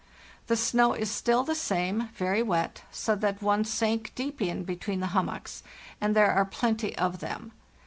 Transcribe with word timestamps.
The 0.47 0.57
snow 0.57 0.93
is 0.93 1.11
still 1.11 1.43
the 1.43 1.53
same, 1.53 2.07
very 2.15 2.41
wet, 2.41 2.81
so 2.89 3.13
that 3.17 3.39
one 3.43 3.63
sank 3.63 4.11
deep 4.15 4.41
in 4.41 4.63
between 4.63 4.99
the 4.99 5.05
hummocks, 5.13 5.61
and 6.01 6.15
there 6.15 6.31
are 6.31 6.43
plenty 6.43 6.97
of 6.97 7.19
them. 7.19 7.51